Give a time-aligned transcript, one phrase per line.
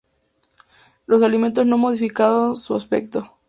[1.05, 3.29] Los alimentos no modifican sus efectos.